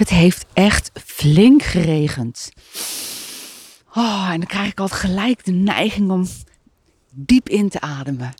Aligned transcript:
Het 0.00 0.08
heeft 0.08 0.46
echt 0.52 0.90
flink 1.04 1.62
geregend. 1.62 2.52
Oh, 3.94 4.28
en 4.32 4.38
dan 4.38 4.48
krijg 4.48 4.70
ik 4.70 4.80
altijd 4.80 5.00
gelijk 5.00 5.44
de 5.44 5.52
neiging 5.52 6.10
om 6.10 6.26
diep 7.10 7.48
in 7.48 7.68
te 7.68 7.80
ademen. 7.80 8.34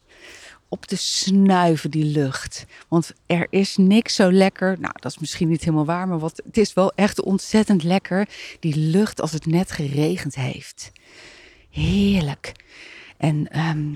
Op 0.69 0.87
te 0.87 0.96
snuiven 0.96 1.91
die 1.91 2.04
lucht. 2.04 2.67
Want 2.88 3.12
er 3.27 3.46
is 3.51 3.77
niks 3.77 4.14
zo 4.14 4.32
lekker. 4.32 4.77
Nou, 4.80 4.93
dat 5.00 5.12
is 5.12 5.18
misschien 5.18 5.48
niet 5.48 5.61
helemaal 5.61 5.84
waar, 5.84 6.09
maar 6.09 6.18
wat, 6.18 6.43
het 6.45 6.57
is 6.57 6.73
wel 6.73 6.93
echt 6.95 7.20
ontzettend 7.20 7.82
lekker. 7.82 8.29
Die 8.61 8.77
lucht 8.77 9.20
als 9.20 9.32
het 9.32 9.46
net 9.46 9.70
geregend 9.70 10.34
heeft. 10.34 10.92
Heerlijk. 11.70 12.52
En 13.16 13.50
ehm, 13.50 13.95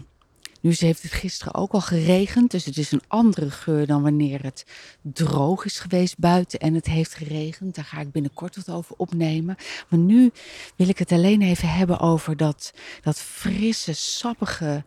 nu 0.65 0.75
heeft 0.79 1.03
het 1.03 1.13
gisteren 1.13 1.55
ook 1.55 1.73
al 1.73 1.81
geregend, 1.81 2.51
dus 2.51 2.65
het 2.65 2.77
is 2.77 2.93
een 2.93 3.03
andere 3.09 3.51
geur 3.51 3.87
dan 3.87 4.03
wanneer 4.03 4.43
het 4.43 4.67
droog 5.03 5.65
is 5.65 5.79
geweest 5.79 6.19
buiten 6.19 6.59
en 6.59 6.75
het 6.75 6.87
heeft 6.87 7.15
geregend. 7.15 7.75
Daar 7.75 7.85
ga 7.85 8.01
ik 8.01 8.13
binnenkort 8.13 8.57
wat 8.57 8.71
over 8.71 8.97
opnemen. 8.97 9.57
Maar 9.89 9.99
nu 9.99 10.31
wil 10.77 10.89
ik 10.89 10.99
het 10.99 11.13
alleen 11.13 11.43
even 11.43 11.69
hebben 11.69 11.99
over 12.01 12.37
dat, 12.37 12.73
dat 13.03 13.21
frisse, 13.21 13.93
sappige, 13.93 14.85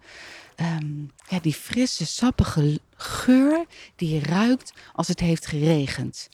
ehm, 0.56 0.94
ja, 1.30 1.40
die 1.42 1.54
frisse, 1.54 2.06
sappige 2.06 2.80
geur 2.96 3.66
die 3.96 4.24
ruikt 4.24 4.74
als 4.94 5.08
het 5.08 5.20
heeft 5.20 5.46
geregend. 5.46 6.30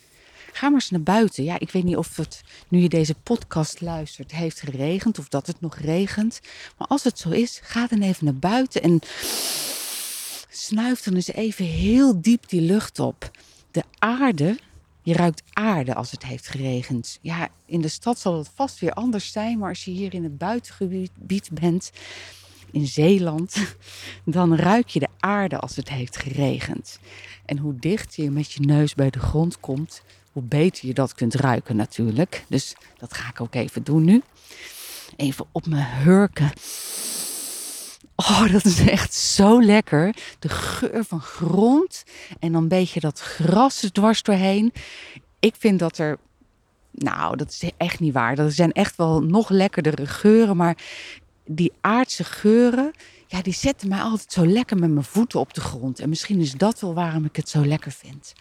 Ga 0.54 0.66
maar 0.66 0.80
eens 0.80 0.90
naar 0.90 1.02
buiten. 1.02 1.44
Ja, 1.44 1.60
ik 1.60 1.72
weet 1.72 1.84
niet 1.84 1.98
of 1.98 2.16
het, 2.16 2.42
nu 2.68 2.80
je 2.80 2.90
deze 2.90 3.16
podcast 3.24 3.82
luistert, 3.82 4.32
heeft 4.32 4.60
geregend 4.60 5.20
of 5.20 5.28
dat 5.28 5.48
het 5.48 5.62
nog 5.62 5.76
regent. 5.76 6.40
Maar 6.78 6.88
als 6.88 7.04
het 7.04 7.20
zo 7.20 7.30
is, 7.30 7.60
ga 7.64 7.88
dan 7.88 8.02
even 8.02 8.26
naar 8.26 8.36
buiten 8.36 8.82
en 8.82 9.00
snuif 10.50 11.02
dan 11.02 11.14
eens 11.14 11.32
even 11.32 11.66
heel 11.66 12.22
diep 12.22 12.50
die 12.50 12.62
lucht 12.62 13.00
op. 13.00 13.32
De 13.72 13.84
aarde, 14.00 14.60
je 15.02 15.14
ruikt 15.14 15.44
aarde 15.54 15.96
als 15.96 16.12
het 16.12 16.26
heeft 16.26 16.48
geregend. 16.48 17.20
Ja, 17.22 17.50
in 17.66 17.82
de 17.82 17.88
stad 17.88 18.20
zal 18.20 18.38
het 18.38 18.50
vast 18.56 18.80
weer 18.80 18.94
anders 18.94 19.32
zijn, 19.32 19.58
maar 19.58 19.70
als 19.70 19.86
je 19.86 19.92
hier 19.92 20.14
in 20.14 20.24
het 20.24 20.38
buitengebied 20.38 21.50
bent, 21.52 21.92
in 22.74 22.88
Zeeland, 22.88 23.76
dan 24.26 24.56
ruik 24.56 24.88
je 24.88 25.00
de 25.00 25.08
aarde 25.20 25.60
als 25.60 25.76
het 25.76 25.90
heeft 25.90 26.18
geregend. 26.18 27.00
En 27.46 27.58
hoe 27.58 27.76
dicht 27.76 28.16
je 28.16 28.32
met 28.32 28.52
je 28.52 28.60
neus 28.60 28.96
bij 28.96 29.10
de 29.10 29.20
grond 29.20 29.60
komt, 29.60 30.04
hoe 30.32 30.44
beter 30.44 30.88
je 30.88 30.94
dat 30.94 31.14
kunt 31.14 31.34
ruiken 31.34 31.76
natuurlijk. 31.76 32.44
Dus 32.48 32.76
dat 32.98 33.14
ga 33.14 33.30
ik 33.30 33.42
ook 33.42 33.56
even 33.56 33.84
doen 33.84 34.04
nu. 34.04 34.22
Even 35.16 35.46
op 35.52 35.66
mijn 35.68 35.98
hurken. 36.04 36.52
Oh, 38.16 38.52
dat 38.52 38.66
is 38.66 38.80
echt 38.80 39.14
zo 39.14 39.62
lekker. 39.62 40.16
De 40.40 40.50
geur 40.50 41.04
van 41.04 41.22
grond 41.22 42.04
en 42.40 42.52
dan 42.52 42.62
een 42.62 42.68
beetje 42.68 43.00
dat 43.00 43.20
gras 43.20 43.90
dwars 43.92 44.24
doorheen. 44.24 44.74
Ik 45.40 45.56
vind 45.58 45.80
dat 45.80 45.98
er 45.98 46.18
nou, 46.92 47.36
dat 47.36 47.50
is 47.50 47.72
echt 47.78 48.00
niet 48.00 48.14
waar. 48.14 48.38
Er 48.38 48.52
zijn 48.52 48.72
echt 48.72 48.96
wel 48.96 49.22
nog 49.22 49.50
lekkerdere 49.50 50.08
geuren. 50.08 50.58
Maar 50.58 50.78
die 51.46 51.72
aardse 51.82 52.24
geuren, 52.24 52.92
ja, 53.28 53.42
die 53.42 53.54
zetten 53.54 53.88
mij 53.90 54.02
altijd 54.02 54.32
zo 54.32 54.48
lekker 54.48 54.78
met 54.78 54.90
mijn 54.90 55.06
voeten 55.06 55.40
op 55.40 55.54
de 55.54 55.62
grond. 55.62 56.00
En 56.00 56.10
misschien 56.10 56.40
is 56.40 56.54
dat 56.54 56.80
wel 56.80 56.94
waarom 56.94 57.26
ik 57.26 57.36
het 57.36 57.50
zo 57.50 57.66
lekker 57.66 57.92
vind. 57.92 58.34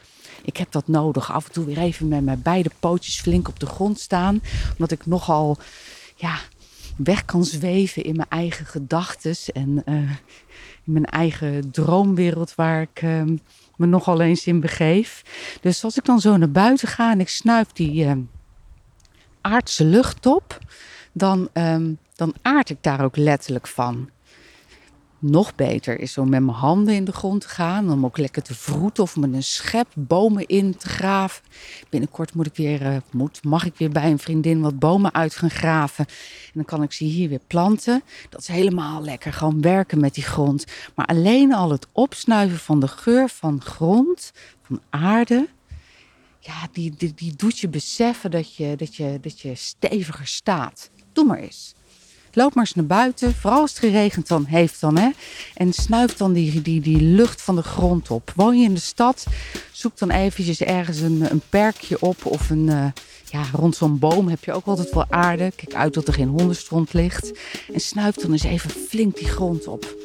Ik 0.45 0.57
heb 0.57 0.73
dat 0.73 0.89
nodig. 0.89 1.33
Af 1.33 1.47
en 1.47 1.53
toe 1.53 1.65
weer 1.65 1.79
even 1.79 2.09
met 2.09 2.25
mijn 2.25 2.43
beide 2.43 2.71
pootjes 2.81 3.21
flink 3.21 3.49
op 3.49 3.61
de 3.61 3.67
grond 3.67 4.01
staan. 4.01 4.43
Omdat 4.73 4.91
ik 4.91 5.07
nogal 5.07 5.59
ja, 6.17 6.39
weg 6.97 7.25
kan 7.25 7.45
zweven 7.45 8.05
in 8.05 8.17
mijn 8.17 8.29
eigen 8.29 8.67
gedachten. 8.67 9.35
En 9.53 9.83
uh, 9.87 9.95
in 10.85 10.93
mijn 10.93 11.05
eigen 11.05 11.71
droomwereld 11.71 12.55
waar 12.55 12.83
ik 12.83 13.03
uh, 13.03 13.23
me 13.77 13.87
nogal 13.87 14.21
eens 14.21 14.47
in 14.47 14.61
begeef. 14.61 15.23
Dus 15.61 15.85
als 15.85 15.97
ik 15.97 16.05
dan 16.05 16.21
zo 16.21 16.37
naar 16.37 16.51
buiten 16.51 16.89
ga 16.89 17.11
en 17.11 17.21
ik 17.21 17.29
snuif 17.29 17.67
die 17.73 18.05
uh, 18.05 18.13
aardse 19.41 19.85
lucht 19.85 20.27
op. 20.27 20.59
Dan, 21.13 21.49
dan 22.23 22.35
aard 22.43 22.71
ik 22.71 22.79
daar 22.81 23.05
ook 23.05 23.17
letterlijk 23.17 23.67
van 23.67 24.11
nog 25.19 25.55
beter 25.55 26.01
is 26.01 26.19
om 26.19 26.29
met 26.29 26.43
mijn 26.43 26.57
handen 26.57 26.95
in 26.95 27.05
de 27.05 27.13
grond 27.13 27.41
te 27.41 27.49
gaan. 27.49 27.91
Om 27.91 28.05
ook 28.05 28.19
lekker 28.19 28.43
te 28.43 28.55
vroeten 28.55 29.03
of 29.03 29.17
met 29.17 29.33
een 29.33 29.43
schep 29.43 29.87
bomen 29.95 30.47
in 30.47 30.77
te 30.77 30.89
graven. 30.89 31.43
Binnenkort 31.89 32.35
moet 32.35 32.47
ik 32.47 32.57
weer, 32.57 32.83
uh, 32.83 32.97
moet, 33.11 33.45
mag 33.45 33.65
ik 33.65 33.77
weer 33.77 33.91
bij 33.91 34.11
een 34.11 34.19
vriendin 34.19 34.61
wat 34.61 34.79
bomen 34.79 35.15
uit 35.15 35.35
gaan 35.35 35.51
graven. 35.51 36.07
En 36.07 36.53
dan 36.53 36.65
kan 36.65 36.83
ik 36.83 36.93
ze 36.93 37.05
hier 37.05 37.29
weer 37.29 37.41
planten. 37.47 38.03
Dat 38.31 38.41
is 38.41 38.49
helemaal 38.49 39.03
lekker. 39.03 39.33
Gewoon 39.33 39.61
werken 39.61 40.01
met 40.01 40.15
die 40.15 40.25
grond. 40.25 40.65
Maar 40.95 41.07
alleen 41.07 41.55
al 41.55 41.71
het 41.71 41.87
opsnuiven 41.93 42.59
van 42.59 42.81
de 42.81 42.89
geur 42.89 43.29
van 43.29 43.61
grond, 43.61 44.33
van 44.63 44.81
aarde. 44.91 45.49
Ja, 46.39 46.69
die, 46.73 46.95
die, 46.97 47.15
die 47.15 47.37
doet 47.37 47.59
je 47.59 47.69
beseffen 47.69 48.31
dat 48.31 48.55
je, 48.55 48.77
dat, 48.77 48.97
je, 48.97 49.19
dat 49.21 49.41
je 49.41 49.55
steviger 49.55 50.27
staat. 50.27 50.91
Doe 51.13 51.25
maar 51.25 51.39
eens. 51.39 51.75
Loop 52.33 52.55
maar 52.55 52.65
eens 52.65 52.75
naar 52.75 52.87
buiten, 52.87 53.35
vooral 53.35 53.61
als 53.61 53.71
het 53.71 53.79
geregend 53.79 54.29
dan 54.29 54.45
heeft 54.45 54.81
dan. 54.81 54.99
Hè? 54.99 55.11
En 55.55 55.73
snuif 55.73 56.17
dan 56.17 56.33
die, 56.33 56.63
die, 56.63 56.81
die 56.81 57.01
lucht 57.01 57.43
van 57.43 57.57
de 57.57 57.63
grond 57.63 58.11
op. 58.11 58.33
Woon 58.37 58.59
je 58.59 58.65
in 58.65 58.75
de 58.75 58.81
stad, 58.81 59.27
zoek 59.73 59.99
dan 59.99 60.11
eventjes 60.11 60.61
ergens 60.61 61.01
een, 61.01 61.27
een 61.31 61.43
perkje 61.49 62.01
op 62.01 62.27
of 62.27 62.51
een... 62.51 62.67
Uh, 62.67 62.85
ja, 63.31 63.45
rond 63.53 63.77
zo'n 63.77 63.99
boom 63.99 64.29
heb 64.29 64.45
je 64.45 64.53
ook 64.53 64.67
altijd 64.67 64.95
wel 64.95 65.07
aarde. 65.11 65.53
Kijk 65.57 65.75
uit 65.75 65.95
dat 65.95 66.09
er 66.09 66.15
geen 66.15 66.29
hondenstront 66.29 66.93
ligt. 66.93 67.33
En 67.73 67.81
snuif 67.81 68.15
dan 68.15 68.33
eens 68.33 68.43
even 68.43 68.71
flink 68.71 69.17
die 69.17 69.29
grond 69.29 69.67
op. 69.67 69.97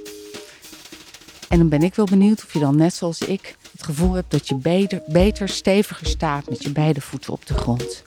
En 1.49 1.57
dan 1.57 1.69
ben 1.69 1.83
ik 1.83 1.95
wel 1.95 2.05
benieuwd 2.05 2.44
of 2.44 2.53
je 2.53 2.59
dan 2.59 2.75
net 2.75 2.94
zoals 2.94 3.21
ik 3.21 3.55
het 3.71 3.83
gevoel 3.83 4.13
hebt 4.13 4.31
dat 4.31 4.47
je 4.47 4.55
beter, 4.55 5.01
beter 5.07 5.49
steviger 5.49 6.07
staat 6.07 6.49
met 6.49 6.63
je 6.63 6.71
beide 6.71 7.01
voeten 7.01 7.33
op 7.33 7.45
de 7.45 7.53
grond. 7.53 8.03